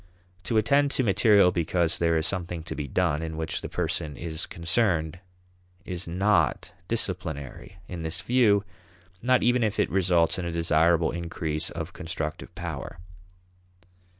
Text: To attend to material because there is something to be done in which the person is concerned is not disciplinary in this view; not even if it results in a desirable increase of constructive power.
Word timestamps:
To 0.45 0.57
attend 0.57 0.89
to 0.89 1.03
material 1.03 1.51
because 1.51 1.99
there 1.99 2.17
is 2.17 2.25
something 2.25 2.63
to 2.63 2.73
be 2.73 2.87
done 2.87 3.21
in 3.21 3.37
which 3.37 3.61
the 3.61 3.69
person 3.69 4.17
is 4.17 4.47
concerned 4.47 5.19
is 5.85 6.07
not 6.07 6.71
disciplinary 6.87 7.77
in 7.87 8.01
this 8.01 8.21
view; 8.21 8.63
not 9.21 9.43
even 9.43 9.61
if 9.61 9.79
it 9.79 9.91
results 9.91 10.39
in 10.39 10.45
a 10.45 10.51
desirable 10.51 11.11
increase 11.11 11.69
of 11.69 11.93
constructive 11.93 12.55
power. 12.55 12.97